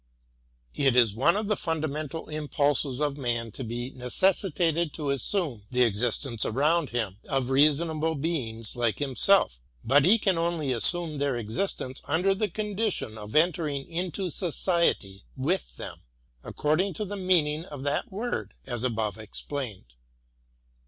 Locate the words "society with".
14.31-15.77